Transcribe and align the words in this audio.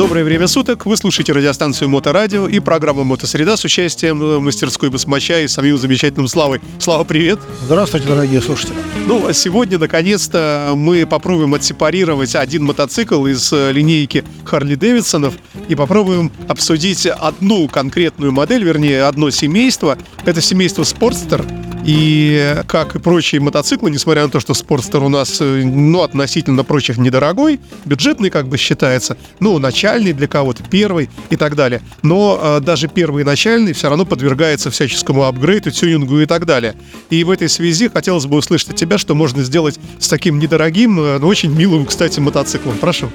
Доброе 0.00 0.24
время 0.24 0.46
суток. 0.46 0.86
Вы 0.86 0.96
слушаете 0.96 1.34
радиостанцию 1.34 1.90
Моторадио 1.90 2.48
и 2.48 2.58
программу 2.58 3.04
Мотосреда 3.04 3.58
с 3.58 3.64
участием 3.66 4.22
э, 4.22 4.38
мастерской 4.38 4.88
басмача 4.88 5.40
и 5.40 5.46
самим 5.46 5.76
замечательным 5.76 6.26
Славой. 6.26 6.62
Слава, 6.78 7.04
привет! 7.04 7.38
Здравствуйте, 7.66 8.08
дорогие 8.08 8.40
слушатели. 8.40 8.76
Ну, 9.06 9.26
а 9.26 9.34
сегодня, 9.34 9.78
наконец-то, 9.78 10.72
мы 10.74 11.04
попробуем 11.04 11.52
отсепарировать 11.52 12.34
один 12.34 12.64
мотоцикл 12.64 13.26
из 13.26 13.52
э, 13.52 13.72
линейки 13.72 14.24
Харли 14.46 14.74
Дэвидсонов 14.74 15.34
и 15.68 15.74
попробуем 15.74 16.32
обсудить 16.48 17.04
одну 17.04 17.68
конкретную 17.68 18.32
модель, 18.32 18.64
вернее, 18.64 19.02
одно 19.02 19.28
семейство. 19.28 19.98
Это 20.24 20.40
семейство 20.40 20.84
Спортстер. 20.84 21.44
И 21.84 22.56
как 22.66 22.94
и 22.94 22.98
прочие 22.98 23.40
мотоциклы, 23.40 23.90
несмотря 23.90 24.24
на 24.24 24.30
то, 24.30 24.40
что 24.40 24.54
Спортстер 24.54 25.02
у 25.02 25.08
нас, 25.08 25.40
э, 25.40 25.62
ну, 25.64 26.02
относительно 26.02 26.62
прочих 26.62 26.98
недорогой, 26.98 27.58
бюджетный 27.84 28.30
как 28.30 28.48
бы 28.48 28.58
считается, 28.58 29.16
ну, 29.38 29.58
начальный 29.58 30.12
для 30.12 30.28
кого-то, 30.28 30.62
первый 30.62 31.08
и 31.30 31.36
так 31.36 31.56
далее. 31.56 31.80
Но 32.02 32.38
э, 32.40 32.60
даже 32.60 32.88
первый 32.88 33.24
начальный 33.24 33.72
все 33.72 33.88
равно 33.88 34.04
подвергается 34.04 34.70
всяческому 34.70 35.24
апгрейду, 35.24 35.70
тюнингу 35.70 36.20
и 36.20 36.26
так 36.26 36.46
далее. 36.46 36.74
И 37.08 37.24
в 37.24 37.30
этой 37.30 37.48
связи 37.48 37.88
хотелось 37.88 38.26
бы 38.26 38.36
услышать 38.36 38.70
от 38.70 38.76
тебя, 38.76 38.98
что 38.98 39.14
можно 39.14 39.42
сделать 39.42 39.78
с 39.98 40.08
таким 40.08 40.38
недорогим, 40.38 41.00
э, 41.00 41.18
но 41.18 41.26
очень 41.26 41.52
милым, 41.52 41.86
кстати, 41.86 42.20
мотоциклом. 42.20 42.76
Прошу. 42.78 43.10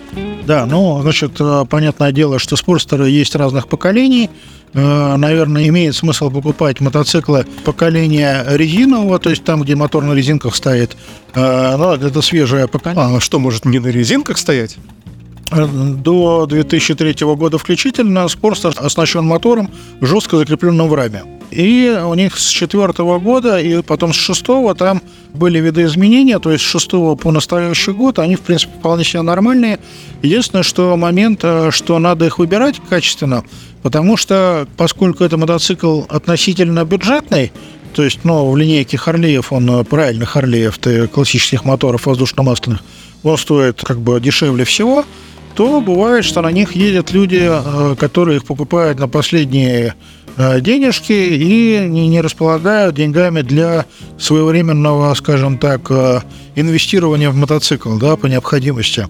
Да, 0.46 0.66
ну, 0.66 1.02
значит, 1.02 1.34
э, 1.40 1.66
понятное 1.70 2.12
дело, 2.12 2.40
что 2.40 2.56
спорстеры 2.56 3.10
есть 3.10 3.36
разных 3.36 3.68
поколений. 3.68 4.30
Э, 4.76 5.16
Наверное, 5.16 5.68
имеет 5.70 5.96
смысл 5.96 6.30
покупать 6.30 6.82
мотоциклы 6.82 7.46
поколения 7.64 8.46
резинового, 8.50 9.20
то 9.20 9.30
есть 9.30 9.44
там, 9.44 9.62
где 9.64 9.76
мотор 9.76 10.04
на 10.04 10.14
резинках 10.14 10.56
стоит. 10.56 10.96
Э, 11.34 11.76
Ну, 11.78 11.94
это 11.94 12.22
свежее 12.22 12.68
поколение. 12.68 13.18
А 13.18 13.20
что, 13.22 13.40
может 13.40 13.66
не 13.66 13.80
на 13.80 13.88
резинках 13.88 14.38
стоять? 14.38 14.76
Э, 15.52 15.66
До 15.66 16.46
2003 16.46 17.16
года 17.36 17.58
включительно 17.58 18.28
Спорстер 18.28 18.74
оснащен 18.78 19.24
мотором, 19.26 19.72
жестко 20.02 20.38
закрепленным 20.38 20.90
в 20.90 20.94
раме. 20.94 21.24
И 21.56 21.90
у 21.90 22.14
них 22.16 22.38
с 22.38 22.50
четвертого 22.50 23.18
года 23.18 23.60
и 23.60 23.82
потом 23.82 24.14
с 24.14 24.18
шестого 24.18 24.76
там 24.76 25.02
были 25.34 25.60
видоизменения, 25.60 26.38
то 26.40 26.52
есть 26.52 26.66
с 26.66 26.68
шестого 26.68 27.16
по 27.16 27.32
настоящий 27.32 27.92
год 27.92 28.20
они, 28.20 28.36
в 28.36 28.42
принципе, 28.42 28.74
вполне 28.78 29.06
себе 29.06 29.22
нормальные. 29.22 29.80
Единственное, 30.22 30.64
что 30.64 30.98
момент, 30.98 31.40
э, 31.44 31.70
что 31.72 31.98
надо 31.98 32.26
их 32.26 32.40
выбирать 32.40 32.82
качественно, 32.90 33.46
потому 33.84 34.18
что, 34.18 34.68
поскольку 34.76 35.24
это 35.24 35.38
мотоцикл 35.38 36.02
относительно 36.10 36.84
бюджетный, 36.84 37.54
то 37.94 38.04
есть, 38.04 38.20
ну, 38.26 38.52
в 38.52 38.58
линейке 38.58 38.98
Харлеев, 38.98 39.54
он 39.54 39.70
э, 39.70 39.84
правильно 39.86 40.26
Харлеев, 40.26 40.78
ты 40.78 41.08
классических 41.08 41.64
моторов 41.64 42.06
воздушно-масляных, 42.06 42.82
он 43.24 43.38
стоит 43.38 43.82
как 43.82 44.02
бы 44.02 44.20
дешевле 44.20 44.66
всего, 44.66 45.06
то 45.56 45.80
бывает, 45.80 46.26
что 46.26 46.42
на 46.42 46.52
них 46.52 46.76
едут 46.76 47.14
люди, 47.14 47.40
э, 47.42 47.96
которые 47.98 48.38
их 48.38 48.46
покупают 48.46 49.00
на 49.00 49.08
последние 49.08 49.96
денежки 50.38 51.14
и 51.14 51.80
не, 51.88 52.22
располагают 52.22 52.96
деньгами 52.96 53.42
для 53.42 53.86
своевременного, 54.18 55.14
скажем 55.14 55.58
так, 55.58 55.90
э, 55.90 56.22
инвестирования 56.56 57.30
в 57.30 57.36
мотоцикл, 57.36 57.98
да, 57.98 58.16
по 58.16 58.28
необходимости. 58.28 59.08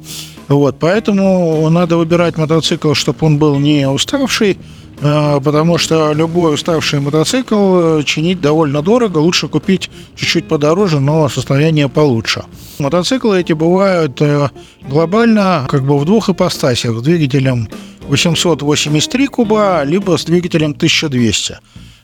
Вот, 0.47 0.77
поэтому 0.79 1.67
надо 1.69 1.97
выбирать 1.97 2.37
мотоцикл, 2.37 2.93
чтобы 2.93 3.17
он 3.21 3.37
был 3.39 3.57
не 3.57 3.89
уставший, 3.89 4.57
э, 5.01 5.39
потому 5.43 5.77
что 5.79 6.13
любой 6.13 6.53
уставший 6.53 6.99
мотоцикл 6.99 7.99
э, 7.99 8.03
чинить 8.03 8.41
довольно 8.41 8.81
дорого, 8.83 9.17
лучше 9.17 9.47
купить 9.47 9.89
чуть-чуть 10.15 10.47
подороже, 10.47 10.99
но 10.99 11.27
состояние 11.29 11.89
получше. 11.89 12.43
Мотоциклы 12.77 13.39
эти 13.39 13.53
бывают 13.53 14.21
э, 14.21 14.49
глобально 14.87 15.65
как 15.67 15.83
бы 15.83 15.97
в 15.97 16.05
двух 16.05 16.29
ипостасях, 16.29 16.99
с 16.99 17.01
двигателем 17.01 17.67
883 18.07 19.27
куба, 19.27 19.83
либо 19.83 20.17
с 20.17 20.25
двигателем 20.25 20.71
1200. 20.71 21.57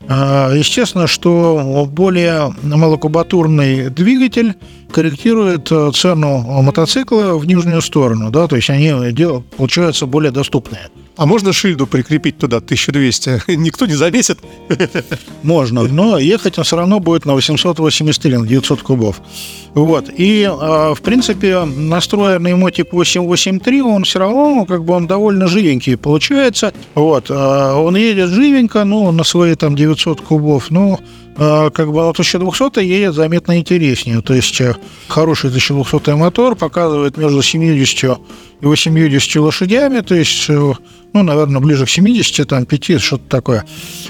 А, 0.07 0.51
Естественно, 0.53 1.07
что 1.07 1.87
более 1.91 2.53
малокубатурный 2.63 3.89
двигатель 3.89 4.55
корректирует 4.91 5.71
э, 5.71 5.91
цену 5.93 6.39
мотоцикла 6.61 7.37
в 7.37 7.45
нижнюю 7.45 7.81
сторону, 7.81 8.29
да, 8.29 8.47
то 8.47 8.55
есть 8.55 8.69
они 8.69 8.93
получаются 9.57 10.05
более 10.05 10.31
доступные. 10.31 10.89
А 11.17 11.25
можно 11.25 11.51
шильду 11.53 11.87
прикрепить 11.87 12.37
туда 12.37 12.57
1200? 12.57 13.43
Никто 13.55 13.85
не 13.85 13.93
завесит? 13.93 14.39
Можно, 15.43 15.83
но 15.83 16.17
ехать 16.17 16.57
он 16.57 16.63
все 16.63 16.77
равно 16.77 16.99
будет 16.99 17.25
на 17.25 17.33
883, 17.33 18.37
на 18.37 18.47
900 18.47 18.81
кубов. 18.81 19.21
Вот. 19.73 20.09
И, 20.15 20.43
э, 20.43 20.93
в 20.95 21.01
принципе, 21.01 21.63
настроенный 21.65 22.55
мотик 22.55 22.93
883, 22.93 23.81
он 23.81 24.03
все 24.03 24.19
равно, 24.19 24.55
ну, 24.55 24.65
как 24.65 24.83
бы 24.83 24.93
он 24.93 25.07
довольно 25.07 25.47
живенький 25.47 25.97
получается. 25.97 26.73
Вот. 26.95 27.29
э, 27.29 27.33
Он 27.33 27.95
едет 27.95 28.29
живенько, 28.29 28.83
ну, 28.83 29.11
на 29.11 29.23
свои 29.23 29.55
там 29.55 29.75
900 29.75 30.21
кубов, 30.21 30.71
ну, 30.71 30.99
э, 31.37 31.69
как 31.73 31.87
бы 31.91 32.01
на 32.01 32.09
1200 32.09 32.79
едет 32.79 33.13
заметно 33.13 33.57
интереснее. 33.57 34.21
То 34.21 34.33
есть 34.33 34.59
э, 34.61 34.75
хороший 35.07 35.49
1200 35.49 36.11
мотор 36.11 36.55
показывает 36.55 37.17
между 37.17 37.41
70 37.41 38.19
и 38.61 38.65
80 38.65 39.35
лошадями, 39.37 40.01
то 40.01 40.15
есть, 40.15 40.45
э, 40.49 40.73
ну, 41.13 41.23
наверное, 41.23 41.59
ближе 41.59 41.85
к 41.85 41.89
70, 41.89 42.47
там, 42.47 42.65
5, 42.65 43.01
что-то 43.01 43.23
такое. 43.27 43.65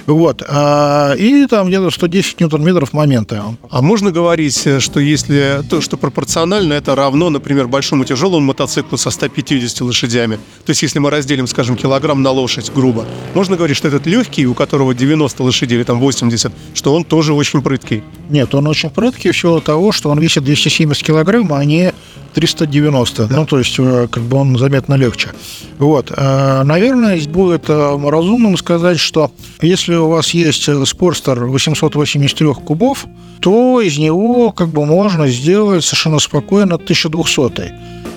Вот. 0.06 0.44
А, 0.48 1.14
И 1.16 1.46
там 1.48 1.68
где-то 1.68 1.90
110 1.90 2.40
ньютон-метров 2.40 2.94
момента. 2.94 3.56
А 3.70 3.82
можно 3.82 4.12
говорить, 4.12 4.62
э, 4.66 4.80
что 4.80 5.00
если 5.00 5.62
то, 5.70 5.82
что 5.82 5.98
пропорционально, 5.98 6.74
это 6.74 6.96
равно, 6.96 7.30
например, 7.30 7.68
большому 7.68 8.06
тяжелому 8.06 8.46
мотоциклу 8.46 8.98
со 8.98 9.10
150 9.10 9.82
лошадями? 9.82 10.36
То 10.66 10.70
есть, 10.70 10.84
если 10.84 11.00
мы 11.00 11.10
разделим, 11.10 11.48
скажем, 11.48 11.76
килограмм 11.76 12.22
на 12.22 12.32
лошадь, 12.32 12.72
грубо, 12.74 13.06
можно 13.34 13.56
говорить, 13.56 13.78
что 13.78 13.88
этот 13.88 14.06
легкий, 14.06 14.46
у 14.46 14.54
которого 14.54 14.94
90 14.94 15.44
лошадей 15.44 15.78
или 15.78 15.84
там 15.84 16.00
80, 16.00 16.52
что 16.76 16.94
он 16.94 17.04
тоже 17.04 17.34
очень 17.34 17.62
прыткий? 17.62 18.04
Нет, 18.30 18.54
он 18.54 18.68
очень 18.68 18.90
прыткий 18.90 19.32
в 19.32 19.38
силу 19.38 19.60
того, 19.60 19.92
что 19.92 20.10
он 20.10 20.20
весит 20.20 20.44
270 20.44 21.04
килограмм, 21.04 21.52
а 21.54 21.66
не 21.66 21.94
390. 22.34 23.28
Ну, 23.30 23.46
то 23.46 23.60
есть, 23.60 23.76
э, 23.78 24.08
как 24.10 24.24
бы 24.24 24.38
он 24.38 24.58
заметно 24.58 24.96
легче. 24.96 25.30
Вот. 25.78 26.12
Э, 26.16 26.64
Наверное, 26.64 27.20
будет 27.28 27.70
э, 27.70 28.10
разумным 28.10 28.58
сказать, 28.58 29.00
что 29.00 29.32
если 29.62 29.96
у 29.96 30.10
вас 30.10 30.32
есть 30.32 30.70
Спорстер 30.88 31.46
883 31.46 32.54
кубов, 32.54 33.06
то 33.40 33.82
из 33.82 33.98
него 33.98 34.52
как 34.52 34.70
бы 34.70 34.86
можно 34.86 35.28
сделать 35.28 35.84
совершенно 35.84 36.20
спокойно 36.20 36.76
1200 36.76 37.74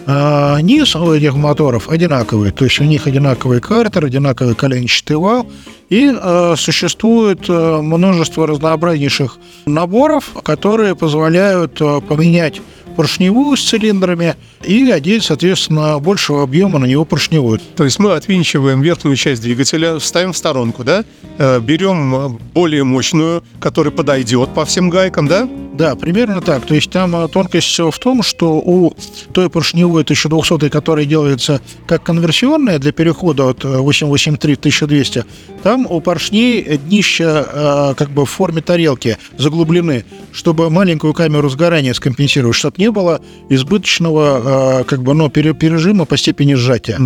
а 0.06 0.58
низ 0.60 0.94
у 0.96 1.14
этих 1.14 1.34
моторов 1.34 1.88
одинаковый, 1.88 2.50
то 2.50 2.66
есть 2.66 2.78
у 2.78 2.84
них 2.84 3.06
одинаковый 3.06 3.62
картер, 3.62 4.04
одинаковый 4.04 4.54
коленчатый 4.54 5.16
вал, 5.16 5.46
и 5.88 6.12
э, 6.14 6.54
существует 6.58 7.48
множество 7.48 8.46
разнообразнейших 8.46 9.38
наборов, 9.64 10.30
которые 10.42 10.94
позволяют 10.94 11.78
поменять 11.78 12.60
поршневую 12.96 13.56
с 13.56 13.62
цилиндрами 13.62 14.36
и 14.62 14.90
одеть, 14.90 15.24
соответственно, 15.24 15.98
большего 15.98 16.42
объема 16.42 16.78
на 16.78 16.86
него 16.86 17.04
поршневую. 17.04 17.60
То 17.76 17.84
есть 17.84 17.98
мы 17.98 18.12
отвинчиваем 18.12 18.80
верхнюю 18.82 19.16
часть 19.16 19.42
двигателя, 19.42 19.98
ставим 20.00 20.32
в 20.32 20.36
сторонку, 20.36 20.84
да? 20.84 21.04
Э, 21.38 21.60
Берем 21.60 22.14
э, 22.14 22.28
более 22.54 22.84
мощную, 22.84 23.42
которая 23.60 23.92
подойдет 23.92 24.54
по 24.54 24.64
всем 24.64 24.90
гайкам, 24.90 25.28
да? 25.28 25.48
Да, 25.74 25.96
примерно 25.96 26.40
так. 26.40 26.64
То 26.66 26.74
есть 26.74 26.90
там 26.90 27.16
э, 27.16 27.28
тонкость 27.28 27.66
всего 27.66 27.90
в 27.90 27.98
том, 27.98 28.22
что 28.22 28.54
у 28.64 28.94
той 29.32 29.50
поршневой 29.50 30.02
1200, 30.02 30.68
которая 30.68 31.04
делается 31.04 31.60
как 31.86 32.04
конверсионная 32.04 32.78
для 32.78 32.92
перехода 32.92 33.48
от 33.48 33.64
э, 33.64 33.78
883 33.78 34.54
1200, 34.54 35.24
там 35.64 35.86
у 35.90 36.00
поршней 36.00 36.78
днища 36.78 37.46
э, 37.52 37.94
как 37.96 38.10
бы 38.10 38.24
в 38.24 38.30
форме 38.30 38.62
тарелки 38.62 39.18
заглублены, 39.36 40.04
чтобы 40.32 40.70
маленькую 40.70 41.12
камеру 41.12 41.48
сгорания 41.48 41.92
скомпенсировать, 41.92 42.56
чтобы 42.56 42.76
не 42.84 42.90
было 42.90 43.20
избыточного 43.48 44.80
э, 44.80 44.84
как 44.84 45.02
бы, 45.02 45.14
ну, 45.14 45.30
пере- 45.30 45.54
пережима 45.54 46.04
по 46.04 46.16
степени 46.16 46.54
сжатия. 46.54 46.98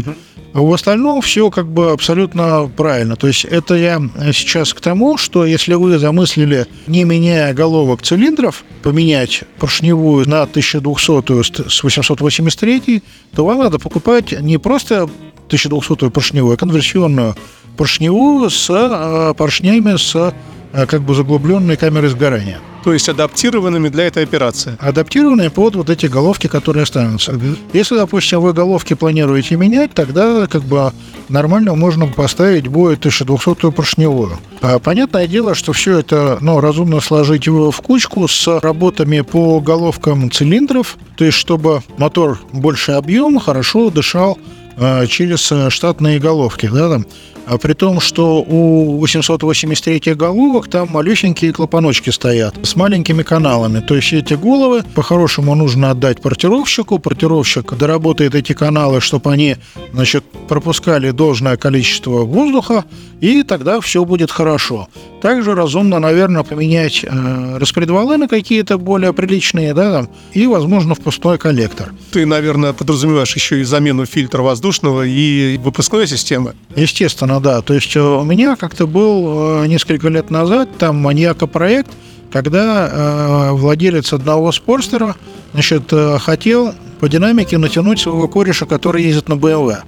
А 0.55 0.61
в 0.61 0.73
остальном 0.73 1.21
все 1.21 1.51
как 1.51 1.67
бы 1.69 1.93
абсолютно 1.93 2.71
правильно. 2.77 3.17
То 3.17 3.27
есть 3.29 3.45
это 3.45 3.75
я 3.75 4.01
сейчас 4.33 4.75
к 4.75 4.81
тому, 4.81 5.19
что 5.19 5.45
если 5.45 5.75
вы 5.75 5.99
замыслили, 5.99 6.67
не 6.87 7.05
меняя 7.05 7.55
головок 7.55 8.03
цилиндров, 8.03 8.65
поменять 8.83 9.45
поршневую 9.61 10.29
на 10.29 10.43
1200 10.43 11.69
с 11.69 11.85
883, 11.85 13.03
то 13.37 13.45
вам 13.45 13.59
надо 13.59 13.79
покупать 13.79 14.33
не 14.41 14.59
просто 14.59 15.03
1200 15.03 16.11
поршневую, 16.11 16.55
а 16.55 16.57
конверсионную 16.57 17.37
поршневую 17.77 18.51
с 18.51 18.69
э, 18.71 19.35
поршнями 19.35 19.97
с 19.97 20.35
как 20.73 21.03
бы 21.03 21.15
заглубленные 21.15 21.77
камеры 21.77 22.09
сгорания. 22.09 22.61
То 22.85 22.93
есть 22.93 23.09
адаптированными 23.09 23.89
для 23.89 24.07
этой 24.07 24.23
операции. 24.23 24.77
Адаптированные 24.81 25.51
под 25.51 25.77
вот 25.77 25.91
эти 25.91 26.07
головки, 26.07 26.47
которые 26.47 26.85
останутся. 26.85 27.39
Если, 27.73 27.97
допустим, 27.97 28.41
вы 28.41 28.53
головки 28.53 28.95
планируете 28.95 29.57
менять, 29.57 29.93
тогда 29.93 30.47
как 30.47 30.63
бы 30.63 30.93
нормально 31.29 31.75
можно 31.75 32.07
поставить 32.07 32.69
будет 32.69 33.01
1200 33.01 33.73
поршневую. 33.73 34.39
А 34.63 34.79
понятное 34.79 35.27
дело, 35.27 35.55
что 35.55 35.73
все 35.73 35.99
это 35.99 36.39
ну, 36.41 36.61
разумно 36.61 37.01
сложить 37.01 37.47
в 37.47 37.73
кучку 37.83 38.27
с 38.29 38.61
работами 38.61 39.21
по 39.21 39.61
головкам 39.61 40.31
цилиндров, 40.31 40.97
то 41.17 41.25
есть 41.25 41.37
чтобы 41.37 41.83
мотор 41.97 42.41
больше 42.53 42.93
объем, 42.93 43.39
хорошо 43.39 43.91
дышал 43.91 44.39
э, 44.77 45.07
через 45.07 45.51
э, 45.53 45.71
штатные 45.71 46.19
головки, 46.19 46.71
да, 46.73 46.89
там. 46.89 47.07
А 47.51 47.57
при 47.57 47.73
том, 47.73 47.99
что 47.99 48.43
у 48.43 48.99
883 48.99 50.15
головок 50.15 50.69
там 50.69 50.89
малюсенькие 50.91 51.53
клапаночки 51.53 52.11
стоят 52.11 52.55
с 52.63 52.77
маленькими 52.77 53.23
каналами. 53.23 53.81
То 53.81 53.97
есть 53.97 54.13
эти 54.13 54.35
головы 54.35 54.85
по-хорошему 54.95 55.55
нужно 55.55 55.91
отдать 55.91 56.21
портировщику. 56.21 56.99
Портировщик 56.99 57.73
доработает 57.79 58.35
эти 58.35 58.53
каналы, 58.53 59.01
чтобы 59.01 59.33
они 59.33 59.57
значит, 59.95 60.25
пропускали 60.47 61.11
должное 61.11 61.57
количество 61.57 62.25
воздуха, 62.25 62.85
и 63.21 63.43
тогда 63.43 63.81
все 63.81 64.05
будет 64.05 64.31
хорошо. 64.31 64.89
Также 65.21 65.55
разумно, 65.55 65.99
наверное, 65.99 66.43
поменять 66.43 67.05
э, 67.05 67.59
распредвалы 67.59 68.17
на 68.17 68.29
какие-то 68.29 68.79
более 68.79 69.13
приличные, 69.13 69.75
да, 69.75 69.93
там, 69.93 70.09
и, 70.33 70.47
возможно, 70.47 70.95
впускной 70.95 71.39
коллектор. 71.39 71.93
Ты, 72.13 72.25
наверное, 72.25 72.73
подразумеваешь 72.73 73.35
еще 73.35 73.61
и 73.61 73.65
замену 73.65 74.07
фильтра 74.07 74.43
воздушного 74.43 75.05
и 75.07 75.59
выпускной 75.59 76.07
системы. 76.07 76.55
Естественно, 76.77 77.41
да. 77.41 77.63
То 77.63 77.75
есть 77.75 77.97
э, 77.97 78.01
у 78.01 78.25
меня 78.25 78.57
как-то 78.57 78.87
был 78.87 79.63
э, 79.63 79.67
несколько 79.67 80.09
лет 80.09 80.31
назад 80.31 80.69
там 80.79 80.97
маньяка-проект, 80.97 81.91
когда 82.31 82.89
э, 82.89 83.53
владелец 83.53 84.13
одного 84.13 84.53
спорстера 84.53 85.17
значит, 85.53 85.93
э, 85.93 86.19
хотел 86.19 86.75
по 87.01 87.09
динамике 87.09 87.59
натянуть 87.59 88.01
своего 88.01 88.29
кореша, 88.29 88.67
который 88.67 89.03
ездит 89.05 89.29
на 89.29 89.35
BMW. 89.35 89.79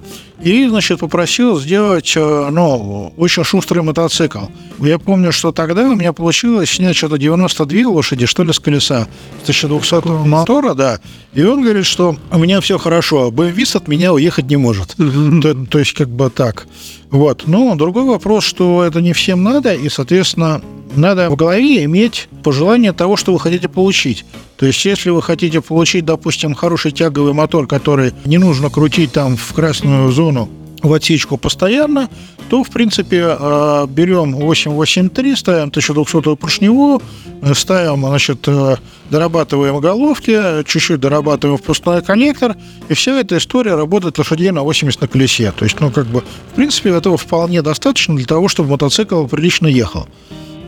И, 0.41 0.67
значит, 0.67 0.99
попросил 0.99 1.59
сделать, 1.59 2.13
э, 2.15 2.49
ну, 2.51 3.13
очень 3.17 3.43
шустрый 3.43 3.83
мотоцикл. 3.83 4.45
Я 4.79 4.97
помню, 4.97 5.31
что 5.31 5.51
тогда 5.51 5.83
у 5.83 5.95
меня 5.95 6.13
получилось 6.13 6.71
снять 6.71 6.95
что-то 6.95 7.19
92 7.19 7.87
лошади, 7.87 8.25
что 8.25 8.43
ли, 8.43 8.51
с 8.51 8.59
колеса, 8.59 9.07
с 9.43 9.49
1200 9.49 10.27
мотора, 10.27 10.73
да. 10.73 10.99
И 11.33 11.43
он 11.43 11.61
говорит, 11.61 11.85
что 11.85 12.15
у 12.31 12.39
меня 12.39 12.59
все 12.61 12.79
хорошо, 12.79 13.29
BMW 13.29 13.77
от 13.77 13.87
меня 13.87 14.13
уехать 14.13 14.45
не 14.45 14.57
может. 14.57 14.95
То, 14.95 15.53
то 15.53 15.79
есть, 15.79 15.93
как 15.93 16.09
бы 16.09 16.31
так. 16.31 16.65
Вот. 17.11 17.43
Но 17.45 17.75
другой 17.75 18.05
вопрос, 18.05 18.43
что 18.43 18.83
это 18.83 18.99
не 19.01 19.13
всем 19.13 19.43
надо, 19.43 19.73
и, 19.73 19.89
соответственно, 19.89 20.61
надо 20.95 21.29
в 21.29 21.35
голове 21.35 21.83
иметь 21.85 22.27
пожелание 22.43 22.93
того, 22.93 23.17
что 23.17 23.33
вы 23.33 23.39
хотите 23.39 23.69
получить. 23.69 24.25
То 24.57 24.65
есть, 24.65 24.83
если 24.85 25.09
вы 25.09 25.21
хотите 25.21 25.61
получить, 25.61 26.05
допустим, 26.05 26.53
хороший 26.53 26.91
тяговый 26.91 27.33
мотор, 27.33 27.67
который 27.67 28.13
не 28.25 28.37
нужно 28.37 28.69
крутить 28.69 29.11
там 29.11 29.37
в 29.37 29.53
красную 29.53 30.11
зону 30.11 30.49
в 30.81 30.93
отсечку 30.93 31.37
постоянно, 31.37 32.09
то, 32.49 32.63
в 32.63 32.69
принципе, 32.69 33.37
э, 33.39 33.87
берем 33.87 34.35
883, 34.35 35.35
ставим 35.35 35.71
1200 35.71 36.35
поршневую, 36.35 37.01
э, 37.41 37.53
ставим, 37.53 38.05
значит, 38.05 38.47
э, 38.47 38.75
дорабатываем 39.09 39.79
головки, 39.79 40.63
чуть-чуть 40.65 40.99
дорабатываем 40.99 41.57
впускной 41.57 42.01
коннектор, 42.01 42.55
и 42.89 42.93
вся 42.93 43.19
эта 43.19 43.37
история 43.37 43.75
работает 43.75 44.17
лошадей 44.17 44.51
на 44.51 44.63
80 44.63 45.01
на 45.01 45.07
колесе. 45.07 45.53
То 45.55 45.65
есть, 45.65 45.79
ну, 45.79 45.91
как 45.91 46.07
бы, 46.07 46.23
в 46.51 46.55
принципе, 46.55 46.89
этого 46.89 47.15
вполне 47.17 47.61
достаточно 47.61 48.15
для 48.15 48.25
того, 48.25 48.47
чтобы 48.47 48.69
мотоцикл 48.71 49.27
прилично 49.27 49.67
ехал. 49.67 50.07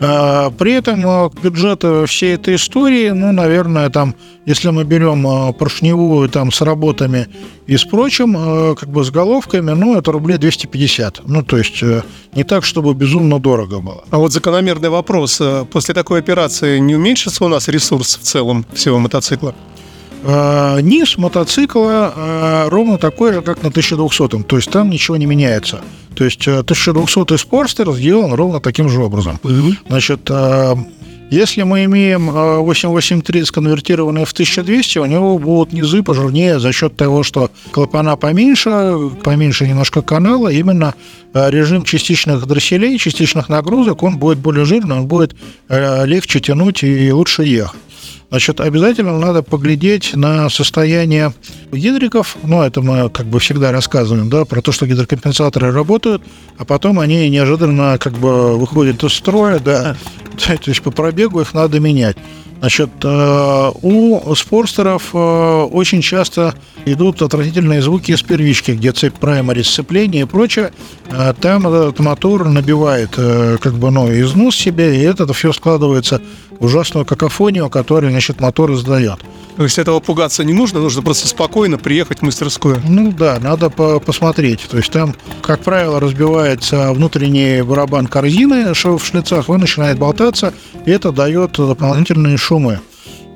А, 0.02 0.50
при 0.52 0.74
этом 0.74 1.02
а, 1.06 1.30
бюджет 1.42 1.84
всей 2.08 2.36
этой 2.36 2.56
истории, 2.56 3.10
ну, 3.10 3.32
наверное, 3.32 3.90
там, 3.90 4.16
если 4.46 4.70
мы 4.70 4.84
берем 4.84 5.26
а, 5.28 5.54
поршневую 5.54 6.30
там 6.30 6.52
с 6.52 6.62
работами 6.62 7.28
и 7.68 7.78
с 7.78 7.86
прочим, 7.86 8.76
как 8.76 8.90
бы 8.90 9.04
с 9.04 9.12
головками, 9.12 9.72
ну, 9.72 9.98
это 9.98 10.12
рублей 10.12 10.38
250. 10.38 11.22
Ну, 11.26 11.44
то 11.44 11.58
есть 11.58 11.82
э, 11.82 12.04
не 12.34 12.44
так, 12.44 12.66
чтобы 12.66 12.94
безумно 12.94 13.40
дорого 13.40 13.80
было. 13.80 14.04
А 14.10 14.18
вот 14.18 14.34
закономерный 14.34 14.90
вопрос. 14.90 15.40
Э, 15.40 15.66
после 15.72 15.94
такой 15.94 16.20
операции 16.20 16.80
не 16.80 16.96
уменьшится 16.96 17.46
у 17.46 17.48
нас 17.48 17.70
ресурс 17.70 18.18
в 18.18 18.24
целом 18.24 18.66
всего 18.74 19.00
мотоцикла? 19.00 19.56
Э, 20.24 20.82
низ 20.82 21.18
мотоцикла 21.18 22.14
э, 22.16 22.70
ровно 22.70 22.98
такой 22.98 23.34
же, 23.34 23.42
как 23.42 23.62
на 23.62 23.70
1200. 23.70 24.44
То 24.44 24.56
есть 24.56 24.70
там 24.70 24.90
ничего 24.90 25.18
не 25.18 25.26
меняется. 25.26 25.82
То 26.16 26.24
есть 26.24 26.48
э, 26.48 26.60
1200 26.60 27.38
Спорстер 27.38 27.92
сделан 27.94 28.34
ровно 28.34 28.60
таким 28.60 28.90
же 28.90 29.02
образом. 29.02 29.40
Значит, 29.88 30.30
э, 30.30 30.76
если 31.34 31.64
мы 31.64 31.86
имеем 31.86 32.30
883 32.30 33.42
э, 33.42 33.46
сконвертированные 33.46 34.24
в 34.24 34.32
1200, 34.34 35.00
у 35.00 35.06
него 35.06 35.40
будут 35.40 35.74
низы 35.74 36.04
пожирнее 36.04 36.60
за 36.60 36.72
счет 36.72 36.96
того, 36.96 37.24
что 37.24 37.50
клапана 37.72 38.16
поменьше, 38.18 39.10
поменьше 39.24 39.68
немножко 39.68 40.04
канала, 40.04 40.50
именно 40.50 40.94
э, 41.34 41.50
режим 41.50 41.86
частичных 41.86 42.46
дросселей, 42.46 43.00
частичных 43.00 43.50
нагрузок, 43.50 44.04
он 44.04 44.18
будет 44.18 44.38
более 44.38 44.66
жирный, 44.66 44.98
он 44.98 45.08
будет 45.08 45.36
э, 45.70 46.06
легче 46.06 46.40
тянуть 46.40 46.84
и 46.84 47.12
лучше 47.12 47.44
ехать. 47.46 47.80
Значит, 48.34 48.62
обязательно 48.62 49.20
надо 49.20 49.44
поглядеть 49.44 50.16
на 50.16 50.50
состояние 50.50 51.36
гидриков. 51.72 52.36
Ну, 52.42 52.64
это 52.64 52.82
мы 52.82 53.08
как 53.12 53.28
бы 53.28 53.38
всегда 53.38 53.72
рассказываем, 53.72 54.28
да, 54.28 54.44
про 54.44 54.60
то, 54.64 54.72
что 54.72 54.88
гидрокомпенсаторы 54.88 55.72
работают, 55.72 56.24
а 56.58 56.66
потом 56.66 57.00
они 57.00 57.30
неожиданно 57.30 58.00
как 58.00 58.14
бы 58.14 58.58
выходят 58.58 59.04
из 59.04 59.14
строя, 59.14 59.60
да. 59.60 59.96
То 60.48 60.58
есть 60.66 60.82
по 60.82 60.90
пробегу 60.90 61.42
их 61.42 61.54
надо 61.54 61.80
менять. 61.80 62.18
Значит, 62.64 62.90
э, 63.04 63.72
у 63.82 64.36
спорстеров 64.36 65.10
э, 65.14 65.18
очень 65.18 66.02
часто 66.02 66.56
идут 66.86 67.22
отвратительные 67.22 67.82
звуки 67.82 68.14
из 68.14 68.22
первички, 68.22 68.72
где 68.72 68.94
цепь 68.94 69.16
праймари 69.16 69.64
сцепления 69.64 70.22
и 70.22 70.26
прочее. 70.26 70.72
Э, 71.12 71.34
там 71.40 71.68
этот 71.68 72.00
мотор 72.00 72.48
набивает 72.48 73.10
как 73.60 73.74
бы, 73.74 73.92
ну, 73.92 74.10
износ 74.10 74.56
себе, 74.56 74.98
и 74.98 75.02
это 75.02 75.32
все 75.34 75.52
складывается 75.52 76.22
ужасную 76.60 77.06
какофонию, 77.06 77.70
которую, 77.70 78.12
значит, 78.12 78.40
мотор 78.40 78.72
издает. 78.74 79.20
То 79.58 79.64
есть 79.64 79.78
этого 79.78 80.00
пугаться 80.00 80.44
не 80.44 80.54
нужно, 80.54 80.80
нужно 80.80 81.04
просто 81.04 81.28
спокойно 81.28 81.78
приехать 81.78 82.20
в 82.20 82.22
мастерскую. 82.24 82.82
Ну 82.88 83.12
да, 83.12 83.40
надо 83.40 83.70
по 83.70 84.00
посмотреть. 84.00 84.62
То 84.70 84.78
есть 84.78 84.92
там, 84.92 85.16
как 85.42 85.60
правило, 85.60 86.00
разбивается 86.00 86.92
внутренний 86.92 87.62
барабан 87.62 88.08
корзины 88.08 88.74
в 88.74 89.00
шлицах, 89.00 89.50
он 89.50 89.60
начинает 89.60 90.00
болтаться, 90.00 90.54
и 90.86 90.92
это 90.92 91.12
дает 91.12 91.52
дополнительные 91.52 92.38
шумы 92.38 92.54
шумы. 92.54 92.80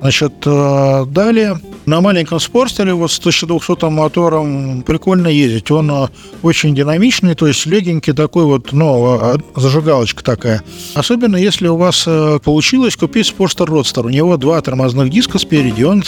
Значит, 0.00 0.34
э, 0.46 1.04
далее 1.06 1.60
на 1.88 2.00
маленьком 2.00 2.38
спорстере 2.38 2.92
вот 2.92 3.10
с 3.10 3.18
1200 3.18 3.86
мотором 3.86 4.82
прикольно 4.82 5.28
ездить. 5.28 5.70
Он 5.70 5.90
э, 5.90 6.08
очень 6.42 6.74
динамичный, 6.74 7.34
то 7.34 7.46
есть 7.46 7.64
легенький 7.66 8.12
такой 8.12 8.44
вот, 8.44 8.72
ну, 8.72 9.18
а, 9.20 9.38
зажигалочка 9.56 10.22
такая. 10.22 10.62
Особенно 10.94 11.36
если 11.36 11.66
у 11.68 11.76
вас 11.76 12.04
э, 12.06 12.38
получилось 12.44 12.96
купить 12.96 13.26
спорстер 13.26 13.66
Родстер. 13.66 14.06
У 14.06 14.10
него 14.10 14.36
два 14.36 14.60
тормозных 14.60 15.10
диска 15.10 15.38
спереди, 15.38 15.82
он 15.82 16.04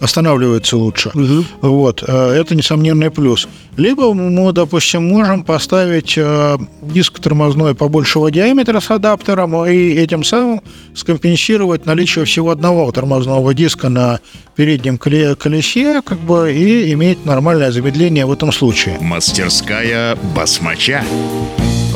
останавливается 0.00 0.76
лучше. 0.76 1.10
Угу. 1.10 1.44
Вот, 1.60 2.02
это 2.02 2.54
несомненный 2.54 3.10
плюс. 3.10 3.46
Либо 3.76 4.12
мы, 4.14 4.52
допустим, 4.52 5.08
можем 5.08 5.44
поставить 5.44 6.18
диск 6.82 7.20
тормозной 7.20 7.74
побольшего 7.74 8.30
диаметра 8.30 8.80
с 8.80 8.90
адаптером 8.90 9.64
и 9.66 9.90
этим 9.94 10.24
самым 10.24 10.62
скомпенсировать 10.94 11.86
наличие 11.86 12.24
всего 12.24 12.50
одного 12.50 12.90
тормозного 12.92 13.54
диска 13.54 13.88
на 13.88 14.20
переднем 14.56 14.98
колесе, 15.38 16.02
как 16.02 16.18
бы, 16.18 16.52
и 16.52 16.92
иметь 16.92 17.24
нормальное 17.24 17.70
замедление 17.72 18.26
в 18.26 18.32
этом 18.32 18.52
случае. 18.52 18.98
Мастерская 19.00 20.16
басмача. 20.34 21.04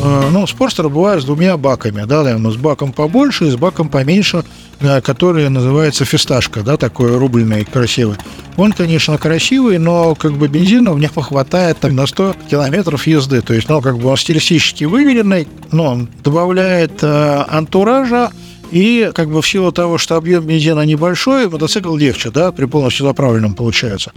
Э, 0.04 0.28
ну, 0.30 0.46
спорстер 0.46 0.90
бывает 0.90 1.22
с 1.22 1.24
двумя 1.24 1.56
баками, 1.56 2.04
да, 2.04 2.22
наверное, 2.22 2.50
с 2.50 2.56
баком 2.56 2.92
побольше 2.92 3.46
и 3.46 3.50
с 3.50 3.56
баком 3.56 3.88
поменьше, 3.88 4.44
э, 4.80 5.00
который 5.00 5.48
называется 5.48 6.04
фисташка, 6.04 6.60
да, 6.62 6.76
такой 6.76 7.16
рубленый, 7.16 7.64
красивый. 7.64 8.18
Он, 8.58 8.72
конечно, 8.72 9.16
красивый, 9.16 9.78
но 9.78 10.14
как 10.14 10.34
бы 10.34 10.48
бензина 10.48 10.92
в 10.92 10.98
него 10.98 11.22
хватает 11.22 11.78
там, 11.78 11.96
на 11.96 12.06
100 12.06 12.36
километров 12.50 13.06
езды. 13.06 13.40
То 13.40 13.54
есть, 13.54 13.70
ну, 13.70 13.80
как 13.80 13.98
бы 13.98 14.10
он 14.10 14.16
стилистически 14.18 14.84
выверенный, 14.84 15.48
но 15.72 15.92
он 15.92 16.08
добавляет 16.22 17.02
э, 17.02 17.44
антуража, 17.48 18.30
И 18.74 19.12
как 19.14 19.30
бы 19.30 19.40
в 19.40 19.46
силу 19.46 19.70
того, 19.70 19.98
что 19.98 20.16
объем 20.16 20.44
бензина 20.44 20.80
небольшой, 20.80 21.48
мотоцикл 21.48 21.94
легче, 21.94 22.30
да, 22.30 22.50
при 22.50 22.64
полностью 22.64 23.06
заправленном 23.06 23.54
получается. 23.54 24.10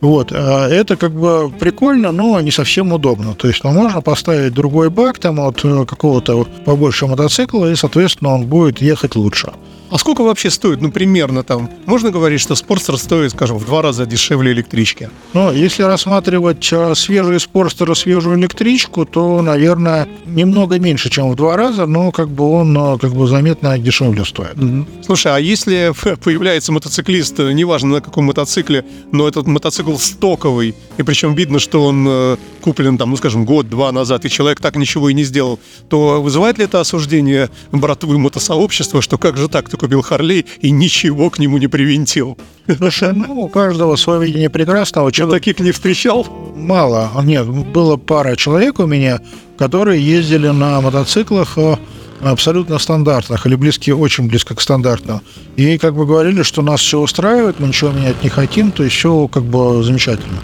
Вот, 0.00 0.32
а 0.32 0.68
это 0.68 0.96
как 0.96 1.12
бы 1.12 1.50
прикольно, 1.50 2.12
но 2.12 2.40
не 2.40 2.50
совсем 2.50 2.92
удобно. 2.92 3.34
То 3.34 3.48
есть, 3.48 3.64
ну, 3.64 3.72
можно 3.72 4.00
поставить 4.00 4.54
другой 4.54 4.90
бак 4.90 5.18
там 5.18 5.40
от 5.40 5.64
э, 5.64 5.84
какого-то 5.86 6.46
побольше 6.64 7.06
мотоцикла, 7.06 7.70
и, 7.70 7.74
соответственно, 7.74 8.34
он 8.34 8.46
будет 8.46 8.80
ехать 8.80 9.16
лучше. 9.16 9.52
А 9.90 9.96
сколько 9.96 10.22
вообще 10.22 10.50
стоит, 10.50 10.82
ну, 10.82 10.90
примерно 10.90 11.42
там? 11.42 11.70
Можно 11.86 12.10
говорить, 12.10 12.40
что 12.40 12.54
Спортстер 12.54 12.98
стоит, 12.98 13.30
скажем, 13.30 13.56
в 13.56 13.64
два 13.64 13.80
раза 13.80 14.04
дешевле 14.04 14.52
электрички? 14.52 15.08
Ну, 15.32 15.50
если 15.50 15.82
рассматривать 15.82 16.70
свежий 16.94 17.40
Спортстер 17.40 17.90
и 17.90 17.94
свежую 17.94 18.38
электричку, 18.38 19.06
то, 19.06 19.40
наверное, 19.40 20.06
немного 20.26 20.78
меньше, 20.78 21.08
чем 21.08 21.30
в 21.30 21.36
два 21.36 21.56
раза, 21.56 21.86
но 21.86 22.12
как 22.12 22.28
бы 22.28 22.50
он 22.50 22.76
э, 22.76 22.98
как 22.98 23.14
бы 23.14 23.26
заметно 23.26 23.78
дешевле 23.78 24.26
стоит. 24.26 24.56
Слушай, 25.04 25.34
а 25.34 25.38
если 25.38 25.94
появляется 26.22 26.70
мотоциклист, 26.70 27.40
э, 27.40 27.52
неважно 27.52 27.94
на 27.94 28.00
каком 28.02 28.26
мотоцикле, 28.26 28.84
но 29.10 29.26
этот 29.26 29.46
мотоцикл 29.46 29.87
стоковый, 29.96 30.74
и 30.98 31.02
причем 31.02 31.34
видно, 31.34 31.58
что 31.58 31.84
он 31.84 32.36
куплен 32.60 32.98
там, 32.98 33.10
ну, 33.10 33.16
скажем, 33.16 33.44
год-два 33.44 33.92
назад, 33.92 34.24
и 34.24 34.28
человек 34.28 34.60
так 34.60 34.76
ничего 34.76 35.08
и 35.08 35.14
не 35.14 35.24
сделал, 35.24 35.58
то 35.88 36.20
вызывает 36.20 36.58
ли 36.58 36.64
это 36.64 36.80
осуждение 36.80 37.48
братвы 37.72 38.18
мотосообщества, 38.18 39.00
что 39.00 39.16
как 39.16 39.36
же 39.36 39.48
так, 39.48 39.68
ты 39.70 39.76
купил 39.76 40.02
Харлей 40.02 40.44
и 40.60 40.70
ничего 40.70 41.30
к 41.30 41.38
нему 41.38 41.58
не 41.58 41.68
привинтил? 41.68 42.36
Слушай, 42.76 43.12
ну, 43.14 43.40
у 43.40 43.48
каждого 43.48 43.96
свое 43.96 44.26
видение 44.26 44.50
прекрасного. 44.50 45.10
Я 45.14 45.26
таких 45.26 45.60
не 45.60 45.72
встречал? 45.72 46.26
Мало. 46.54 47.10
Нет, 47.22 47.46
было 47.46 47.96
пара 47.96 48.36
человек 48.36 48.78
у 48.78 48.86
меня, 48.86 49.20
которые 49.56 50.04
ездили 50.04 50.48
на 50.48 50.80
мотоциклах 50.80 51.56
э, 51.56 51.76
абсолютно 52.20 52.78
стандартных 52.78 53.46
или 53.46 53.54
близкие, 53.54 53.96
очень 53.96 54.28
близко 54.28 54.54
к 54.54 54.60
стандартным. 54.60 55.20
И 55.56 55.78
как 55.78 55.94
бы 55.94 56.06
говорили, 56.06 56.42
что 56.42 56.62
нас 56.62 56.80
все 56.80 56.98
устраивает, 56.98 57.60
мы 57.60 57.68
ничего 57.68 57.90
менять 57.90 58.22
не 58.22 58.28
хотим, 58.28 58.70
то 58.70 58.88
все 58.88 59.28
как 59.28 59.44
бы 59.44 59.82
замечательно. 59.82 60.38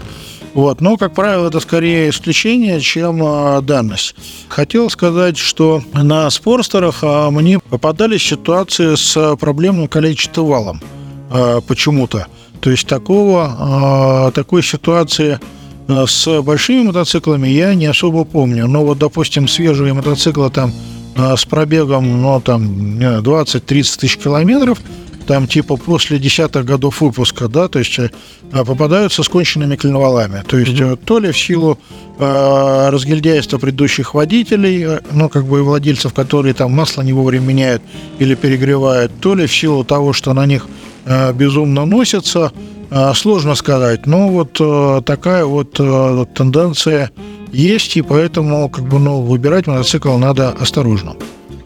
Вот. 0.53 0.79
Но, 0.79 0.95
как 0.95 1.13
правило, 1.13 1.49
это 1.49 1.59
скорее 1.59 2.09
исключение, 2.09 2.79
чем 2.79 3.21
а, 3.21 3.59
данность. 3.61 4.15
Хотел 4.47 4.89
сказать, 4.89 5.37
что 5.37 5.83
на 5.93 6.29
спорстерах 6.29 6.99
а, 7.01 7.29
мне 7.29 7.59
попадались 7.59 8.23
ситуации 8.23 8.95
с 8.95 9.35
проблемным 9.35 9.89
количеством 9.89 10.45
валом 10.47 10.81
а, 11.29 11.59
почему-то. 11.59 12.27
То 12.61 12.71
есть 12.71 12.87
такого, 12.87 13.53
а, 13.59 14.31
такой 14.31 14.63
ситуации 14.63 15.41
а, 15.89 16.05
с 16.07 16.41
большими 16.41 16.83
мотоциклами 16.83 17.49
я 17.49 17.75
не 17.75 17.87
особо 17.87 18.23
помню. 18.23 18.65
Но 18.67 18.85
вот, 18.85 18.97
допустим, 18.97 19.49
свежие 19.49 19.91
мотоциклы 19.91 20.49
там 20.49 20.71
а, 20.71 20.94
с 21.15 21.45
пробегом, 21.45 22.21
ну, 22.21 22.41
там, 22.41 22.99
20-30 22.99 23.99
тысяч 23.99 24.17
километров– 24.17 24.79
там 25.25 25.47
типа 25.47 25.77
после 25.77 26.19
десятых 26.19 26.65
годов 26.65 27.01
выпуска, 27.01 27.47
да, 27.47 27.67
то 27.67 27.79
есть 27.79 27.99
э, 27.99 28.09
попадаются 28.51 29.23
с 29.23 29.29
конченными 29.29 29.75
коленвалами. 29.75 30.43
То 30.47 30.57
есть 30.57 30.73
mm-hmm. 30.73 30.99
то 31.03 31.19
ли 31.19 31.31
в 31.31 31.37
силу 31.37 31.79
э, 32.17 32.89
разгильдяйства 32.89 33.57
предыдущих 33.57 34.13
водителей, 34.13 34.83
э, 34.85 34.99
ну, 35.11 35.29
как 35.29 35.45
бы 35.45 35.59
и 35.59 35.61
владельцев, 35.61 36.13
которые 36.13 36.53
там 36.53 36.71
масло 36.71 37.01
не 37.01 37.13
вовремя 37.13 37.45
меняют 37.45 37.81
или 38.19 38.35
перегревают, 38.35 39.11
то 39.19 39.35
ли 39.35 39.47
в 39.47 39.55
силу 39.55 39.83
того, 39.83 40.13
что 40.13 40.33
на 40.33 40.45
них 40.45 40.67
э, 41.05 41.33
безумно 41.33 41.85
носятся, 41.85 42.51
э, 42.91 43.13
сложно 43.15 43.55
сказать. 43.55 44.05
Но 44.05 44.29
вот 44.29 44.57
э, 44.59 45.01
такая 45.05 45.45
вот 45.45 45.75
э, 45.79 46.25
тенденция 46.35 47.11
есть, 47.51 47.97
и 47.97 48.01
поэтому 48.01 48.69
как 48.69 48.85
бы, 48.85 48.99
ну, 48.99 49.21
выбирать 49.21 49.67
мотоцикл 49.67 50.17
надо 50.17 50.49
осторожно. 50.49 51.15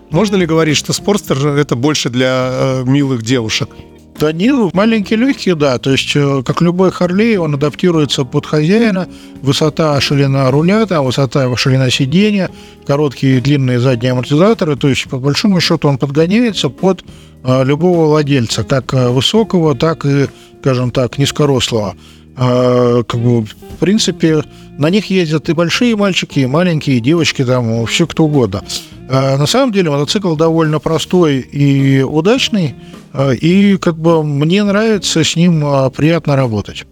Можно 0.10 0.38
ли 0.38 0.46
говорить, 0.46 0.78
что 0.78 0.94
спортстер 0.94 1.38
это 1.48 1.76
больше 1.76 2.10
для 2.10 2.50
э, 2.52 2.84
милых 2.86 3.22
девушек? 3.22 3.70
Да 4.20 4.34
нет, 4.34 4.74
маленькие 4.74 5.18
легкие, 5.18 5.56
да. 5.56 5.78
То 5.78 5.92
есть, 5.92 6.14
э, 6.14 6.44
как 6.46 6.62
любой 6.62 6.92
Харлей, 6.92 7.38
он 7.38 7.54
адаптируется 7.54 8.26
под 8.26 8.46
хозяина. 8.46 9.08
Высота, 9.42 10.00
ширина 10.02 10.52
руля, 10.52 10.86
там, 10.86 11.06
высота, 11.06 11.56
ширина 11.56 11.90
сидения, 11.90 12.50
короткие 12.86 13.38
и 13.38 13.42
длинные 13.42 13.80
задние 13.80 14.12
амортизаторы. 14.12 14.76
То 14.76 14.90
есть, 14.90 15.08
по 15.08 15.20
большому 15.20 15.62
счету, 15.62 15.88
он 15.88 15.98
подгоняется 15.98 16.70
под 16.70 17.06
э, 17.44 17.64
любого 17.64 18.08
владельца, 18.08 18.66
как 18.66 18.94
э, 18.94 19.10
высокого, 19.10 19.74
так 19.74 20.06
и, 20.06 20.28
скажем 20.60 20.92
так, 20.92 21.18
низкорослого. 21.18 21.96
Э, 22.40 23.04
как 23.06 23.20
бы, 23.20 23.42
в 23.44 23.78
принципе, 23.80 24.44
на 24.78 24.90
них 24.90 25.10
ездят 25.10 25.50
и 25.50 25.54
большие 25.54 25.96
мальчики, 25.98 26.40
и 26.40 26.46
маленькие, 26.46 26.98
и 26.98 27.02
девочки, 27.02 27.44
там, 27.44 27.86
все 27.86 28.08
кто 28.08 28.24
угодно. 28.24 28.64
А, 29.10 29.38
на 29.38 29.46
самом 29.46 29.74
деле 29.74 29.90
мотоцикл 29.90 30.36
довольно 30.36 30.80
простой 30.80 31.40
и 31.40 32.02
удачный, 32.02 32.76
а, 33.12 33.32
и 33.32 33.76
как 33.76 33.98
бы 33.98 34.24
мне 34.24 34.64
нравится 34.64 35.24
с 35.24 35.36
ним 35.36 35.64
а, 35.66 35.90
приятно 35.90 36.38
работать. 36.38 36.86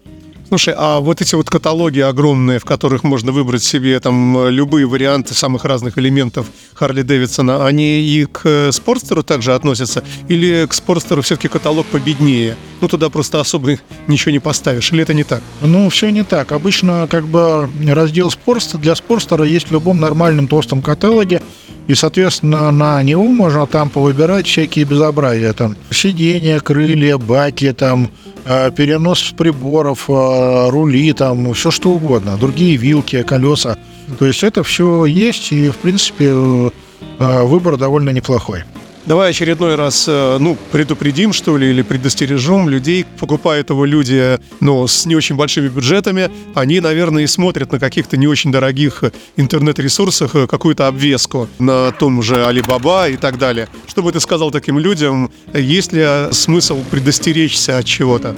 Слушай, 0.48 0.72
а 0.78 1.00
вот 1.00 1.20
эти 1.20 1.34
вот 1.34 1.50
каталоги 1.50 2.00
огромные, 2.00 2.58
в 2.58 2.64
которых 2.64 3.04
можно 3.04 3.32
выбрать 3.32 3.62
себе 3.62 4.00
там 4.00 4.48
любые 4.48 4.86
варианты 4.86 5.34
самых 5.34 5.66
разных 5.66 5.98
элементов 5.98 6.46
Харли 6.72 7.02
Дэвидсона, 7.02 7.66
они 7.66 8.00
и 8.00 8.24
к 8.24 8.70
Спортстеру 8.72 9.22
также 9.22 9.54
относятся? 9.54 10.02
Или 10.28 10.66
к 10.66 10.72
Спортстеру 10.72 11.20
все-таки 11.20 11.48
каталог 11.48 11.84
победнее? 11.88 12.56
Ну, 12.80 12.88
туда 12.88 13.10
просто 13.10 13.40
особо 13.40 13.76
ничего 14.06 14.32
не 14.32 14.38
поставишь, 14.38 14.90
или 14.90 15.02
это 15.02 15.12
не 15.12 15.24
так? 15.24 15.42
Ну, 15.60 15.90
все 15.90 16.10
не 16.10 16.24
так. 16.24 16.52
Обычно 16.52 17.06
как 17.10 17.26
бы 17.26 17.68
раздел 17.86 18.30
Спортстера 18.30 18.80
для 18.80 18.94
Спортстера 18.94 19.44
есть 19.44 19.68
в 19.68 19.72
любом 19.72 20.00
нормальном 20.00 20.48
толстом 20.48 20.80
каталоге, 20.80 21.42
и, 21.88 21.94
соответственно, 21.94 22.70
на 22.70 23.02
него 23.02 23.24
можно 23.24 23.66
там 23.66 23.88
повыбирать 23.88 24.46
всякие 24.46 24.84
безобразия. 24.84 25.54
Там 25.54 25.74
сиденья, 25.90 26.60
крылья, 26.60 27.16
баки, 27.16 27.72
там 27.72 28.10
э, 28.44 28.70
перенос 28.70 29.32
приборов, 29.36 30.04
э, 30.10 30.68
рули, 30.68 31.12
там 31.14 31.54
все 31.54 31.70
что 31.70 31.90
угодно. 31.90 32.36
Другие 32.36 32.76
вилки, 32.76 33.22
колеса. 33.22 33.78
То 34.18 34.26
есть 34.26 34.44
это 34.44 34.62
все 34.62 35.06
есть, 35.06 35.50
и, 35.50 35.70
в 35.70 35.76
принципе, 35.76 36.26
э, 36.26 37.42
выбор 37.44 37.78
довольно 37.78 38.10
неплохой. 38.10 38.64
Давай 39.08 39.30
очередной 39.30 39.74
раз, 39.74 40.04
э, 40.06 40.36
ну, 40.38 40.58
предупредим, 40.70 41.32
что 41.32 41.56
ли, 41.56 41.70
или 41.70 41.80
предостережем 41.80 42.68
людей. 42.68 43.06
Покупают 43.18 43.70
его 43.70 43.86
люди, 43.86 44.38
ну, 44.60 44.86
с 44.86 45.06
не 45.06 45.16
очень 45.16 45.34
большими 45.34 45.68
бюджетами. 45.68 46.30
Они, 46.54 46.78
наверное, 46.78 47.22
и 47.22 47.26
смотрят 47.26 47.72
на 47.72 47.78
каких-то 47.78 48.18
не 48.18 48.26
очень 48.26 48.52
дорогих 48.52 49.04
интернет-ресурсах 49.36 50.34
э, 50.34 50.46
какую-то 50.46 50.88
обвеску 50.88 51.48
на 51.58 51.90
том 51.92 52.22
же 52.22 52.34
Alibaba 52.34 53.10
и 53.10 53.16
так 53.16 53.38
далее. 53.38 53.68
Что 53.86 54.02
бы 54.02 54.12
ты 54.12 54.20
сказал 54.20 54.50
таким 54.50 54.78
людям? 54.78 55.30
Есть 55.54 55.94
ли 55.94 56.06
смысл 56.32 56.84
предостеречься 56.90 57.78
от 57.78 57.86
чего-то? 57.86 58.36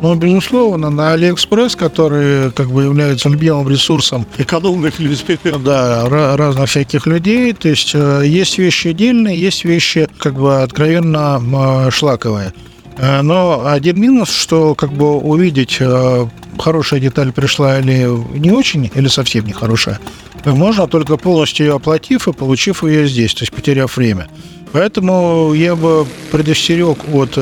Ну, 0.00 0.14
безусловно, 0.14 0.90
на 0.90 1.12
Алиэкспресс, 1.12 1.74
который 1.74 2.52
как 2.52 2.70
бы 2.70 2.84
является 2.84 3.28
любимым 3.28 3.68
ресурсом 3.68 4.26
экономных 4.38 5.00
людей, 5.00 5.38
да, 5.64 6.08
разных 6.08 6.70
всяких 6.70 7.06
людей, 7.06 7.52
то 7.52 7.68
есть 7.68 7.92
э, 7.94 8.22
есть 8.24 8.58
вещи 8.58 8.88
отдельные, 8.88 9.36
есть 9.36 9.64
вещи 9.64 10.08
как 10.18 10.34
бы 10.34 10.62
откровенно 10.62 11.90
шлаковые. 11.90 12.52
Э, 12.96 13.22
но 13.22 13.66
один 13.66 14.00
минус, 14.00 14.30
что 14.30 14.76
как 14.76 14.92
бы 14.92 15.18
увидеть, 15.18 15.78
э, 15.80 16.26
хорошая 16.60 17.00
деталь 17.00 17.32
пришла 17.32 17.80
или 17.80 18.06
не 18.38 18.52
очень, 18.52 18.88
или 18.94 19.08
совсем 19.08 19.46
не 19.46 19.52
хорошая, 19.52 19.98
можно 20.44 20.86
только 20.86 21.16
полностью 21.16 21.66
ее 21.66 21.74
оплатив 21.74 22.28
и 22.28 22.32
получив 22.32 22.84
ее 22.84 23.08
здесь, 23.08 23.34
то 23.34 23.42
есть 23.42 23.52
потеряв 23.52 23.96
время. 23.96 24.28
Поэтому 24.70 25.54
я 25.54 25.74
бы 25.74 26.06
предостерег 26.30 26.98
от 27.12 27.36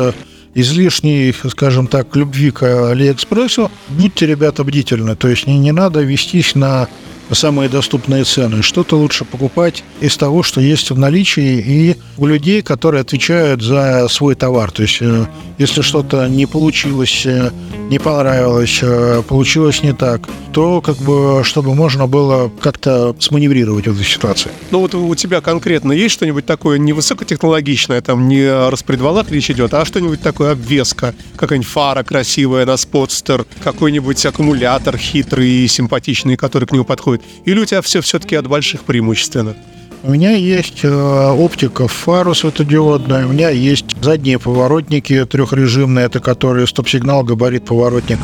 излишней, 0.57 1.35
скажем 1.51 1.87
так, 1.87 2.17
любви 2.17 2.51
к 2.51 2.63
Алиэкспрессу, 2.63 3.71
будьте, 3.89 4.27
ребята, 4.27 4.65
бдительны. 4.65 5.15
То 5.15 5.29
есть 5.29 5.47
не, 5.47 5.59
не 5.59 5.71
надо 5.71 6.01
вестись 6.01 6.55
на 6.55 6.89
самые 7.33 7.69
доступные 7.69 8.25
цены. 8.25 8.63
Что-то 8.63 8.97
лучше 8.97 9.25
покупать 9.25 9.85
из 10.01 10.17
того, 10.17 10.43
что 10.43 10.61
есть 10.61 10.91
в 10.91 10.99
наличии 10.99 11.61
и 11.61 11.97
у 12.19 12.27
людей, 12.27 12.63
которые 12.63 13.01
отвечают 13.01 13.63
за 13.63 14.07
свой 14.09 14.35
товар. 14.35 14.71
То 14.71 14.83
есть, 14.83 14.99
э, 15.01 15.27
если 15.59 15.83
что-то 15.83 16.29
не 16.29 16.47
получилось, 16.47 17.27
э, 17.27 17.51
не 17.91 17.99
понравилось, 17.99 18.81
э, 18.83 19.23
получилось 19.27 19.83
не 19.83 19.93
так, 19.93 20.29
то 20.53 20.81
как 20.81 20.97
бы, 20.99 21.43
чтобы 21.45 21.75
можно 21.75 22.07
было 22.07 22.51
как-то 22.61 23.15
сманеврировать 23.19 23.87
в 23.87 23.93
этой 23.93 24.05
ситуации. 24.05 24.51
Ну 24.71 24.81
вот 24.81 24.95
у 24.95 25.15
тебя 25.15 25.41
конкретно 25.41 25.93
есть 25.93 26.15
что-нибудь 26.15 26.47
такое 26.47 26.79
не 26.79 26.93
высокотехнологичное, 26.93 28.01
там 28.01 28.29
не 28.29 28.43
о 28.43 28.71
распредвалах 28.71 29.31
речь 29.31 29.51
идет, 29.51 29.75
а 29.75 29.85
что-нибудь 29.85 30.21
такое 30.21 30.53
обвеска, 30.53 31.15
какая-нибудь 31.37 31.71
фара 31.71 32.03
красивая 32.03 32.67
на 32.67 32.77
спотстер, 32.77 33.45
какой-нибудь 33.63 34.25
аккумулятор 34.25 34.97
хитрый 34.97 35.49
и 35.49 35.69
симпатичный, 35.69 36.37
который 36.37 36.67
к 36.67 36.73
нему 36.73 36.85
подходит 36.85 37.16
будет? 37.17 37.27
Или 37.45 37.61
у 37.61 37.65
тебя 37.65 37.83
все 37.83 38.01
все-таки 38.01 38.37
от 38.37 38.47
больших 38.47 38.85
преимущественно? 38.85 39.57
У 40.03 40.13
меня 40.13 40.33
есть 40.33 40.85
э, 40.85 40.89
оптика 40.89 41.89
фару 41.89 42.35
светодиодная, 42.35 43.27
у 43.27 43.33
меня 43.33 43.51
есть 43.51 43.97
задние 44.01 44.39
поворотники 44.39 45.25
трехрежимные, 45.25 46.07
это 46.07 46.21
которые 46.21 46.67
стоп-сигнал, 46.67 47.25
габарит, 47.25 47.65
поворотник 47.65 48.19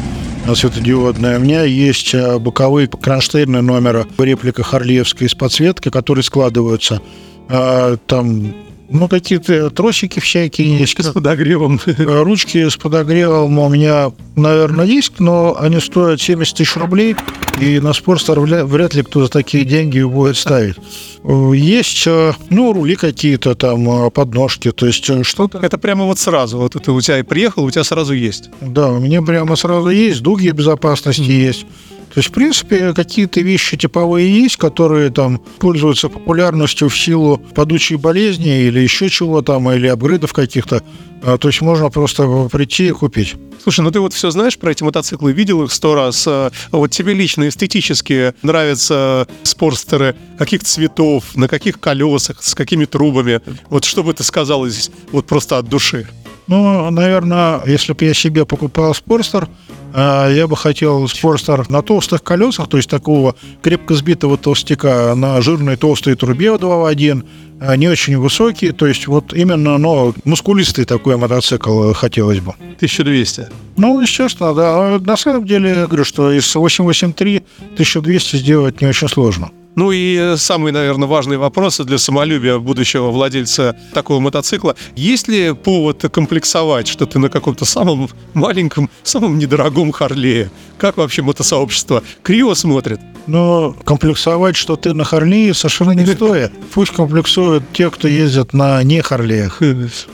светодиодная. 0.55 1.39
У 1.39 1.43
меня 1.43 1.65
есть 1.65 2.15
э, 2.15 2.39
боковые 2.39 2.87
кронштейны 2.87 3.63
номера 3.63 4.07
реплика 4.19 4.63
Харлеевской 4.63 5.27
из 5.27 5.35
подсветки, 5.35 5.89
которые 5.89 6.23
складываются. 6.23 7.01
Э, 7.49 7.97
там 8.07 8.55
Ну, 8.93 9.09
какие-то 9.09 9.71
тросики 9.71 10.21
всякие 10.21 10.79
есть. 10.79 11.03
С 11.03 11.13
подогревом. 11.13 11.81
Э, 11.87 12.23
Ручки 12.23 12.69
с 12.69 12.77
подогревом 12.77 13.59
у 13.59 13.69
меня, 13.69 14.13
наверное, 14.37 14.85
есть, 14.85 15.19
но 15.19 15.57
они 15.59 15.81
стоят 15.81 16.21
70 16.21 16.57
тысяч 16.57 16.77
рублей, 16.77 17.17
и 17.61 17.81
на 17.81 17.93
Спорстер 17.95 18.39
вряд, 18.41 18.95
ли 18.95 19.03
кто 19.03 19.25
за 19.25 19.31
такие 19.31 19.65
деньги 19.65 20.03
будет 20.03 20.37
ставить. 20.37 20.77
Э, 21.25 21.53
Есть, 21.55 22.07
э, 22.07 22.33
ну, 22.51 22.73
рули 22.73 22.95
какие-то 22.97 23.55
там, 23.55 24.11
подножки, 24.11 24.71
то 24.73 24.87
есть 24.87 25.05
что-то. 25.27 25.59
Это 25.59 25.79
прямо 25.79 26.05
вот 26.05 26.19
сразу. 26.19 26.59
Вот 26.59 26.77
это 26.77 26.93
у 26.93 27.01
тебя 27.01 27.19
и 27.19 27.23
приехал, 27.23 27.65
у 27.65 27.71
тебя 27.71 27.85
сразу 27.85 28.13
есть. 28.13 28.51
Да, 28.61 28.93
у 28.93 29.01
меня 29.01 29.23
прямо 29.23 29.57
сразу 29.57 29.89
есть, 29.89 30.23
дуги 30.23 30.51
безопасности 30.51 31.23
есть. 31.23 31.67
То 32.15 32.19
есть, 32.19 32.29
в 32.29 32.33
принципе, 32.33 32.93
какие-то 32.93 33.41
вещи 33.41 33.79
типовые 33.79 34.43
есть, 34.43 34.59
которые 34.59 35.11
там 35.11 35.39
пользуются 35.59 36.11
популярностью 36.11 36.91
в 36.91 36.97
силу 36.97 37.39
падучей 37.55 37.97
болезни 37.97 38.65
или 38.65 38.81
еще 38.81 39.09
чего 39.09 39.41
там, 39.41 39.71
или 39.71 39.87
апгрейдов 39.87 40.35
каких-то. 40.35 40.83
А, 41.23 41.39
То 41.39 41.49
есть 41.49 41.63
можно 41.63 41.89
просто 41.89 42.51
прийти 42.53 42.89
и 42.89 42.91
купить. 42.91 43.37
Слушай, 43.63 43.81
ну 43.81 43.91
ты 43.91 44.01
вот 44.01 44.13
все 44.13 44.31
знаешь 44.31 44.59
про 44.59 44.73
эти 44.73 44.83
мотоциклы, 44.83 45.33
видел 45.33 45.63
их 45.63 45.73
сто 45.73 45.95
раз. 45.95 46.27
А 46.27 46.51
Вот 46.71 46.91
тебе 46.91 47.15
лично 47.15 47.49
эстетически 47.49 48.35
нравятся 48.43 49.27
спорстеры 49.43 50.15
каких 50.37 50.65
цветов, 50.65 51.35
на 51.35 51.49
каких 51.49 51.81
колесах, 51.81 52.43
с 52.43 52.55
какими 52.55 52.85
трубами. 52.85 53.41
Вот 53.71 53.85
что 53.85 54.03
бы 54.03 54.13
ты 54.13 54.23
сказал 54.23 54.67
здесь 54.67 54.91
вот 55.13 55.27
просто 55.27 55.57
от 55.57 55.67
души? 55.67 56.09
Ну, 56.47 56.91
наверное, 56.91 57.63
если 57.67 57.93
бы 57.95 58.05
я 58.05 58.15
себе 58.15 58.45
покупал 58.45 58.95
Спорстер, 58.95 59.49
я 59.95 60.47
бы 60.47 60.57
хотел 60.57 61.07
Спорстер 61.09 61.69
на 61.71 61.83
толстых 61.83 62.23
колесах, 62.23 62.69
то 62.69 62.77
есть 62.77 62.89
такого 62.89 63.35
крепко 63.63 63.95
сбитого 63.95 64.39
толстяка 64.39 65.15
на 65.15 65.41
жирной 65.41 65.77
толстой 65.77 66.15
трубе 66.15 66.57
2 66.57 66.77
в 66.77 66.85
1, 66.85 67.25
а, 67.61 67.77
не 67.77 67.89
очень 67.89 68.19
высокий, 68.19 68.73
то 68.73 68.87
есть 68.87 69.07
вот 69.07 69.33
именно, 69.33 69.79
но 69.79 70.15
мускулистый 70.25 70.85
такой 70.85 71.17
мотоцикл 71.17 71.93
хотелось 71.93 72.41
бы. 72.41 72.55
1200. 72.77 73.49
Ну, 73.77 74.01
естественно, 74.01 74.55
да. 74.55 74.95
А 74.95 74.99
На 74.99 75.17
самом 75.17 75.47
деле, 75.47 75.71
я 75.71 75.87
говорю, 75.87 76.05
что 76.05 76.33
из 76.33 76.55
883 76.55 77.43
1200 77.75 78.37
сделать 78.37 78.81
не 78.81 78.89
очень 78.89 79.09
сложно. 79.09 79.51
Ну 79.75 79.91
и 79.91 80.35
самый, 80.37 80.71
наверное, 80.71 81.09
важный 81.09 81.39
вопрос 81.39 81.79
для 81.79 81.99
самолюбия 81.99 82.59
будущего 82.59 83.11
владельца 83.11 83.77
такого 83.95 84.21
мотоцикла. 84.21 84.77
Есть 84.97 85.29
ли 85.29 85.55
повод 85.55 86.05
комплексовать, 86.13 86.89
что 86.89 87.07
ты 87.07 87.19
на 87.19 87.31
каком-то 87.31 87.65
самом 87.65 88.09
маленьком, 88.35 88.91
самом 89.03 89.39
недорогом 89.39 89.93
Харлее? 89.93 90.51
Как 90.77 90.99
вообще 90.99 91.23
мотосообщество 91.23 92.03
криво 92.23 92.55
смотрит? 92.55 93.01
Но 93.27 93.75
комплексовать, 93.85 94.57
что 94.57 94.77
ты 94.77 94.95
на 94.95 95.05
Харлее, 95.05 95.55
совершенно 95.55 95.93
не 95.93 96.07
стоит. 96.07 96.53
Пусть 96.73 96.93
комплексуют 96.93 97.65
те, 97.73 97.91
кто 97.91 98.09
ездят 98.09 98.53
на 98.53 98.83
не 98.83 99.01
Харлеях. 99.01 99.61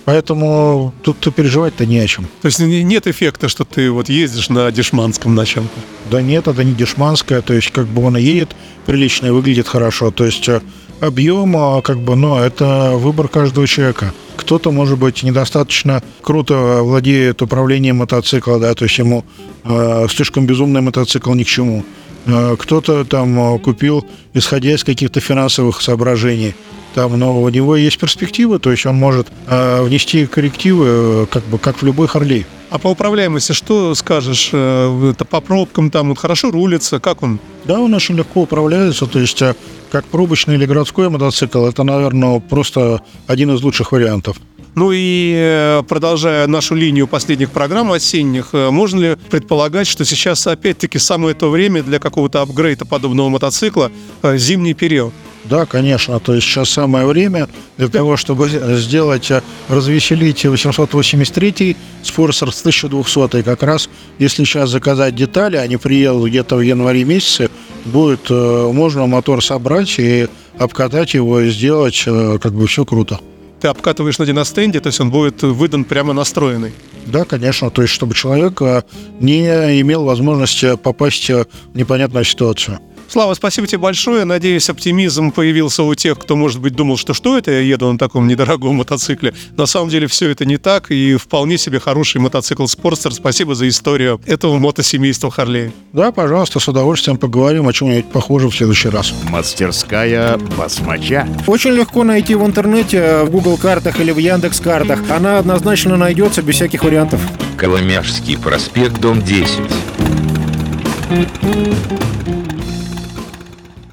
Поэтому 0.05 0.93
тут 1.03 1.35
переживать-то 1.35 1.87
не 1.87 1.99
о 1.99 2.07
чем. 2.07 2.27
То 2.43 2.47
есть 2.47 2.59
не- 2.59 2.83
нет 2.83 3.07
эффекта, 3.07 3.49
что 3.49 3.65
ты 3.65 3.91
вот 3.91 4.09
ездишь 4.09 4.49
на 4.49 4.71
дешманском 4.71 5.35
на 5.35 5.47
чем-то. 5.47 5.79
Да 6.11 6.23
нет, 6.23 6.49
это 6.49 6.65
не 6.65 6.73
дешманская, 6.73 7.43
то 7.43 7.55
есть 7.55 7.71
как 7.71 7.87
бы 7.87 8.05
он 8.05 8.17
едет 8.17 8.55
прилично 8.87 9.27
и 9.27 9.31
выглядит 9.31 9.69
хорошо. 9.69 10.11
То 10.11 10.25
есть 10.25 10.49
э, 10.49 10.61
объем, 11.01 11.57
а, 11.57 11.83
как 11.83 11.99
бы, 12.01 12.17
но 12.17 12.43
это 12.43 12.93
выбор 12.95 13.29
каждого 13.29 13.67
человека. 13.67 14.13
Кто-то, 14.37 14.71
может 14.71 14.99
быть, 14.99 15.23
недостаточно 15.23 16.03
круто 16.23 16.81
владеет 16.83 17.43
управлением 17.43 17.97
мотоцикла, 17.97 18.59
да, 18.59 18.75
то 18.75 18.85
есть 18.85 18.99
ему 18.99 19.25
э, 19.65 20.07
слишком 20.11 20.47
безумный 20.47 20.81
мотоцикл 20.81 21.33
ни 21.35 21.43
к 21.43 21.47
чему. 21.49 21.85
Э, 22.29 22.57
Кто-то 22.59 23.05
там 23.05 23.55
э, 23.55 23.59
купил, 23.59 24.07
исходя 24.35 24.75
из 24.75 24.85
каких-то 24.85 25.21
финансовых 25.21 25.81
соображений. 25.81 26.55
Там, 26.95 27.19
но 27.19 27.41
у 27.41 27.49
него 27.49 27.77
есть 27.77 27.99
перспективы, 27.99 28.59
то 28.59 28.71
есть 28.71 28.85
он 28.87 28.97
может 28.97 29.29
э, 29.47 29.83
внести 29.83 30.27
коррективы, 30.27 30.87
э, 30.87 31.27
как 31.31 31.45
бы 31.45 31.59
как 31.59 31.81
в 31.81 31.85
любой 31.85 32.07
Харлей. 32.07 32.45
А 32.71 32.79
по 32.79 32.89
управляемости 32.89 33.53
что 33.53 33.95
скажешь? 33.95 34.49
Это 34.49 35.25
по 35.25 35.41
пробкам 35.41 35.91
там 35.91 36.11
вот 36.11 36.19
хорошо 36.19 36.51
рулится? 36.51 37.01
Как 37.01 37.23
он? 37.23 37.41
Да, 37.65 37.81
он 37.81 37.95
очень 37.95 38.15
легко 38.15 38.43
управляется, 38.43 39.07
то 39.07 39.19
есть 39.19 39.43
как 39.91 40.05
пробочный 40.05 40.57
или 40.57 40.67
городской 40.67 41.09
мотоцикл, 41.09 41.65
это, 41.65 41.83
наверное, 41.83 42.41
просто 42.41 43.01
один 43.27 43.55
из 43.55 43.63
лучших 43.63 43.93
вариантов. 43.93 44.37
Ну 44.79 44.93
и 44.93 45.35
э, 45.37 45.83
продолжая 45.89 46.47
нашу 46.47 46.77
линию 46.77 47.09
последних 47.09 47.51
программ 47.51 47.91
осенних, 47.91 48.51
э, 48.53 48.71
можно 48.71 49.01
ли 49.01 49.17
предполагать, 49.29 49.89
что 49.89 50.05
сейчас 50.05 50.47
опять-таки 50.47 51.01
самое 51.01 51.35
то 51.35 51.51
время 51.51 51.83
для 51.83 51.99
какого-то 51.99 52.43
апгрейда 52.43 52.85
подобного 52.85 53.29
мотоцикла 53.29 53.91
э, 54.23 54.39
зимний 54.39 54.75
период? 54.75 55.13
Да, 55.43 55.67
конечно, 55.67 56.21
то 56.21 56.33
есть 56.33 56.47
сейчас 56.47 56.71
самое 56.71 57.07
время 57.07 57.49
для 57.77 57.89
того, 57.89 58.17
чтобы 58.17 58.49
сделать, 58.77 59.33
развеселить 59.69 60.45
883 60.45 61.77
Спорсер 62.05 62.53
с 62.53 62.61
1200 62.61 63.43
как 63.43 63.65
раз, 63.65 63.91
если 64.21 64.45
сейчас 64.45 64.71
заказать 64.71 65.17
детали, 65.17 65.57
они 65.57 65.77
приедут 65.77 66.29
где-то 66.29 66.55
в 66.55 66.61
январе 66.61 67.03
месяце, 67.03 67.51
будет, 67.85 68.31
можно 68.31 69.07
мотор 69.07 69.43
собрать 69.43 69.99
и 69.99 70.29
обкатать 70.57 71.15
его 71.15 71.41
и 71.41 71.51
сделать, 71.51 72.05
как 72.05 72.53
бы 72.53 72.69
все 72.69 72.85
круто. 72.85 73.19
Ты 73.61 73.69
обкатываешь 73.69 74.19
на 74.19 74.27
диностенде, 74.27 74.81
то 74.81 74.89
есть 74.89 75.01
он 75.01 75.11
будет 75.11 75.43
выдан 75.43 75.85
прямо 75.85 76.13
настроенный. 76.13 76.73
Да, 77.07 77.25
конечно, 77.25 77.71
то 77.71 77.83
есть 77.83 77.95
чтобы 77.95 78.15
человек 78.15 78.61
э, 78.61 78.83
не 79.19 79.47
имел 79.81 80.05
возможности 80.05 80.77
попасть 80.77 81.31
э, 81.31 81.47
в 81.73 81.77
непонятную 81.77 82.25
ситуацию. 82.25 82.81
Слава, 83.09 83.33
спасибо 83.33 83.67
тебе 83.67 83.79
большое. 83.79 84.25
Надеюсь, 84.25 84.69
оптимизм 84.69 85.33
появился 85.33 85.83
у 85.83 85.95
тех, 85.95 86.19
кто, 86.19 86.37
может 86.37 86.61
быть, 86.61 86.75
думал, 86.75 86.99
что 86.99 87.15
что 87.15 87.39
это 87.39 87.51
я 87.51 87.61
еду 87.61 87.91
на 87.91 87.99
таком 87.99 88.29
недорогом 88.29 88.77
мотоцикле. 88.77 89.33
На 89.57 89.65
самом 89.65 89.89
деле 89.89 90.07
все 90.07 90.29
это 90.29 90.45
не 90.45 90.59
так, 90.59 90.91
и 90.91 91.17
вполне 91.17 91.57
себе 91.57 91.81
хороший 91.81 92.21
мотоцикл 92.21 92.67
Спортстер. 92.67 93.15
Спасибо 93.15 93.55
за 93.55 93.67
историю 93.69 94.21
этого 94.27 94.59
мотосемейства 94.59 95.31
Харлей. 95.31 95.73
Да, 95.95 96.13
пожалуйста, 96.13 96.61
с 96.61 96.69
удовольствием 96.69 97.17
поговорим 97.17 97.67
о 97.67 97.73
чем-нибудь 97.73 98.13
похожем 98.13 98.51
в 98.51 98.57
следующий 98.57 98.91
раз. 98.91 99.15
Мастерская 99.31 100.37
басмача. 100.59 101.27
Очень 101.47 101.71
легко 101.71 102.05
найти 102.05 102.35
в 102.35 102.45
интернете, 102.45 103.23
в 103.23 103.31
Google 103.31 103.57
картах 103.57 104.01
или 104.01 104.13
в 104.13 104.19
Яндекс 104.19 104.61
картах. 104.61 105.01
Она 105.11 105.39
однозначно 105.39 105.97
найдется 105.97 106.43
без 106.43 106.57
всяких 106.57 106.85
вариантов. 106.85 107.21
Коломяжский 107.57 108.37
проспект, 108.37 109.01
дом 109.01 109.23
10. 109.23 109.61